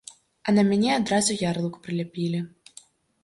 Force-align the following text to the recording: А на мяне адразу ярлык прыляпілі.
А 0.47 0.53
на 0.55 0.61
мяне 0.69 0.89
адразу 0.99 1.37
ярлык 1.49 1.75
прыляпілі. 1.83 2.39